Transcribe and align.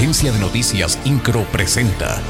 Agencia 0.00 0.32
de 0.32 0.38
Noticias 0.38 0.98
Incro 1.04 1.44
presenta. 1.52 2.22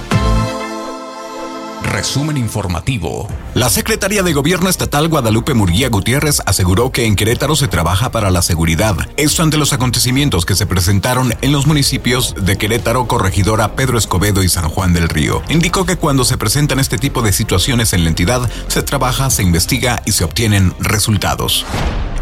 Resumen 1.85 2.37
informativo. 2.37 3.29
La 3.54 3.71
secretaria 3.71 4.25
de 4.25 4.33
Gobierno 4.33 4.69
Estatal 4.69 5.07
Guadalupe 5.07 5.54
Murguía 5.54 5.88
Gutiérrez 5.88 6.41
aseguró 6.46 6.91
que 6.91 7.04
en 7.06 7.14
Querétaro 7.14 7.54
se 7.54 7.69
trabaja 7.69 8.11
para 8.11 8.33
la 8.33 8.43
seguridad. 8.43 8.96
Esto 9.17 9.45
ante 9.45 9.56
los 9.56 9.72
acontecimientos 9.72 10.45
que 10.46 10.56
se 10.56 10.67
presentaron 10.67 11.33
en 11.43 11.53
los 11.53 11.69
municipios 11.69 12.35
de 12.35 12.59
Querétaro, 12.59 13.06
Corregidora, 13.06 13.76
Pedro 13.76 13.98
Escobedo 13.98 14.42
y 14.42 14.48
San 14.48 14.68
Juan 14.68 14.92
del 14.92 15.08
Río. 15.08 15.40
Indicó 15.48 15.87
que 15.87 15.96
cuando 15.96 16.24
se 16.24 16.37
presentan 16.37 16.80
este 16.80 16.98
tipo 16.98 17.23
de 17.23 17.32
situaciones 17.32 17.92
en 17.92 18.02
la 18.02 18.10
entidad, 18.10 18.50
se 18.66 18.82
trabaja, 18.82 19.30
se 19.30 19.45
investiga 19.45 20.02
y 20.05 20.10
se 20.10 20.24
obtienen 20.24 20.74
resultados. 20.80 21.64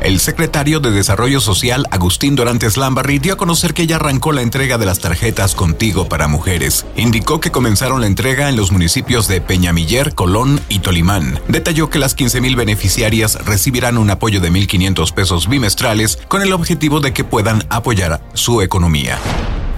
El 0.00 0.20
secretario 0.20 0.78
de 0.78 0.92
Desarrollo 0.92 1.40
Social, 1.40 1.84
Agustín 1.90 2.36
Dorantes 2.36 2.76
Lambarri, 2.76 3.18
dio 3.18 3.34
a 3.34 3.36
conocer 3.36 3.74
que 3.74 3.86
ya 3.86 3.96
arrancó 3.96 4.32
la 4.32 4.42
entrega 4.42 4.78
de 4.78 4.86
las 4.86 5.00
tarjetas 5.00 5.56
Contigo 5.56 6.08
para 6.08 6.28
mujeres. 6.28 6.86
Indicó 6.96 7.40
que 7.40 7.50
comenzaron 7.50 8.00
la 8.00 8.06
entrega 8.06 8.48
en 8.48 8.56
los 8.56 8.70
municipios 8.70 9.26
de 9.26 9.40
Peñamiller, 9.40 10.14
Colón 10.14 10.60
y 10.68 10.78
Tolimán. 10.78 11.40
Detalló 11.48 11.90
que 11.90 11.98
las 11.98 12.16
15.000 12.16 12.56
beneficiarias 12.56 13.44
recibirán 13.44 13.98
un 13.98 14.10
apoyo 14.10 14.40
de 14.40 14.52
1.500 14.52 15.12
pesos 15.12 15.48
bimestrales 15.48 16.18
con 16.28 16.42
el 16.42 16.52
objetivo 16.52 17.00
de 17.00 17.12
que 17.12 17.24
puedan 17.24 17.64
apoyar 17.68 18.22
su 18.34 18.62
economía. 18.62 19.18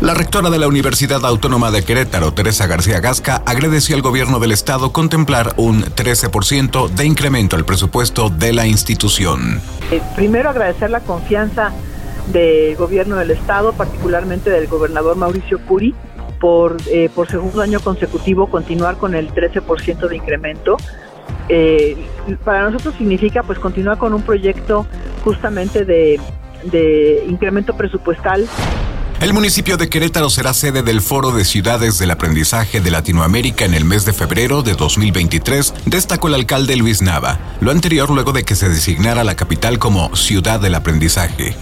La 0.00 0.14
rectora 0.14 0.48
de 0.48 0.58
la 0.58 0.66
Universidad 0.66 1.26
Autónoma 1.26 1.70
de 1.70 1.84
Querétaro, 1.84 2.32
Teresa 2.32 2.66
García 2.66 3.00
Gasca, 3.00 3.42
agradeció 3.44 3.94
al 3.94 4.00
gobierno 4.00 4.38
del 4.38 4.50
estado 4.50 4.92
contemplar 4.92 5.52
un 5.58 5.82
13% 5.82 6.88
de 6.88 7.04
incremento 7.04 7.54
al 7.54 7.66
presupuesto 7.66 8.30
de 8.30 8.54
la 8.54 8.66
institución. 8.66 9.60
Eh, 9.90 10.00
primero 10.16 10.48
agradecer 10.48 10.88
la 10.88 11.00
confianza 11.00 11.70
del 12.32 12.76
gobierno 12.76 13.16
del 13.16 13.30
estado, 13.30 13.74
particularmente 13.74 14.48
del 14.48 14.68
gobernador 14.68 15.18
Mauricio 15.18 15.60
Curi, 15.66 15.94
por, 16.40 16.78
eh, 16.90 17.10
por 17.14 17.28
segundo 17.28 17.60
año 17.60 17.78
consecutivo 17.80 18.48
continuar 18.48 18.96
con 18.96 19.14
el 19.14 19.30
13% 19.34 20.08
de 20.08 20.16
incremento. 20.16 20.78
Eh, 21.50 21.98
para 22.42 22.62
nosotros 22.70 22.94
significa 22.96 23.42
pues 23.42 23.58
continuar 23.58 23.98
con 23.98 24.14
un 24.14 24.22
proyecto 24.22 24.86
justamente 25.24 25.84
de, 25.84 26.18
de 26.64 27.22
incremento 27.28 27.76
presupuestal 27.76 28.48
el 29.20 29.34
municipio 29.34 29.76
de 29.76 29.90
Querétaro 29.90 30.30
será 30.30 30.54
sede 30.54 30.82
del 30.82 31.02
Foro 31.02 31.30
de 31.32 31.44
Ciudades 31.44 31.98
del 31.98 32.10
Aprendizaje 32.10 32.80
de 32.80 32.90
Latinoamérica 32.90 33.66
en 33.66 33.74
el 33.74 33.84
mes 33.84 34.06
de 34.06 34.14
febrero 34.14 34.62
de 34.62 34.74
2023, 34.74 35.74
destacó 35.84 36.28
el 36.28 36.34
alcalde 36.34 36.74
Luis 36.76 37.02
Nava, 37.02 37.38
lo 37.60 37.70
anterior 37.70 38.08
luego 38.10 38.32
de 38.32 38.44
que 38.44 38.56
se 38.56 38.70
designara 38.70 39.22
la 39.22 39.34
capital 39.34 39.78
como 39.78 40.16
Ciudad 40.16 40.58
del 40.58 40.74
Aprendizaje. 40.74 41.54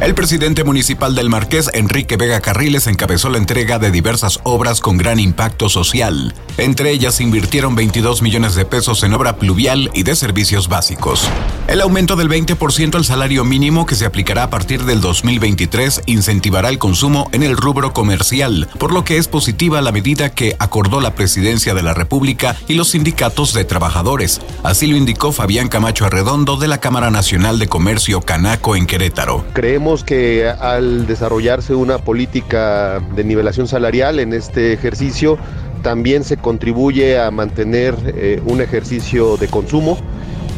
El 0.00 0.14
presidente 0.14 0.64
municipal 0.64 1.14
del 1.14 1.28
Marqués, 1.28 1.68
Enrique 1.74 2.16
Vega 2.16 2.40
Carriles, 2.40 2.86
encabezó 2.86 3.28
la 3.28 3.36
entrega 3.36 3.78
de 3.78 3.90
diversas 3.90 4.40
obras 4.44 4.80
con 4.80 4.96
gran 4.96 5.20
impacto 5.20 5.68
social. 5.68 6.34
Entre 6.56 6.90
ellas 6.90 7.20
invirtieron 7.20 7.74
22 7.74 8.22
millones 8.22 8.54
de 8.54 8.64
pesos 8.64 9.02
en 9.02 9.12
obra 9.12 9.36
pluvial 9.36 9.90
y 9.92 10.02
de 10.02 10.16
servicios 10.16 10.68
básicos. 10.68 11.28
El 11.68 11.82
aumento 11.82 12.16
del 12.16 12.30
20% 12.30 12.94
al 12.94 13.04
salario 13.04 13.44
mínimo 13.44 13.84
que 13.84 13.94
se 13.94 14.06
aplicará 14.06 14.44
a 14.44 14.50
partir 14.50 14.84
del 14.84 15.02
2023 15.02 16.02
incentivará 16.06 16.70
el 16.70 16.78
consumo 16.78 17.28
en 17.32 17.42
el 17.42 17.54
rubro 17.54 17.92
comercial, 17.92 18.68
por 18.78 18.92
lo 18.94 19.04
que 19.04 19.18
es 19.18 19.28
positiva 19.28 19.82
la 19.82 19.92
medida 19.92 20.30
que 20.30 20.56
acordó 20.58 21.02
la 21.02 21.14
presidencia 21.14 21.74
de 21.74 21.82
la 21.82 21.92
República 21.92 22.56
y 22.68 22.74
los 22.74 22.88
sindicatos 22.88 23.52
de 23.52 23.64
trabajadores. 23.64 24.40
Así 24.62 24.86
lo 24.86 24.96
indicó 24.96 25.30
Fabián 25.30 25.68
Camacho 25.68 26.06
Arredondo 26.06 26.56
de 26.56 26.68
la 26.68 26.78
Cámara 26.78 27.10
Nacional 27.10 27.58
de 27.58 27.68
Comercio 27.68 28.22
Canaco 28.22 28.76
en 28.76 28.86
Querétaro. 28.86 29.44
Creemos 29.52 29.89
que 30.04 30.48
al 30.48 31.06
desarrollarse 31.06 31.74
una 31.74 31.98
política 31.98 33.00
de 33.14 33.24
nivelación 33.24 33.66
salarial 33.68 34.18
en 34.20 34.32
este 34.32 34.72
ejercicio, 34.72 35.38
también 35.82 36.24
se 36.24 36.36
contribuye 36.36 37.18
a 37.18 37.30
mantener 37.30 37.94
eh, 38.06 38.40
un 38.44 38.60
ejercicio 38.60 39.36
de 39.36 39.48
consumo 39.48 39.98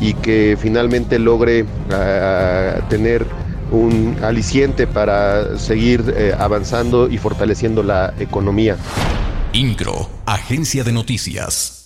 y 0.01 0.15
que 0.15 0.57
finalmente 0.61 1.19
logre 1.19 1.65
tener 2.89 3.25
un 3.71 4.17
aliciente 4.23 4.87
para 4.87 5.59
seguir 5.59 6.13
eh, 6.17 6.35
avanzando 6.39 7.09
y 7.09 7.19
fortaleciendo 7.19 7.83
la 7.83 8.13
economía. 8.19 8.77
INCRO, 9.53 10.09
Agencia 10.27 10.85
de 10.85 10.93
Noticias. 10.93 11.82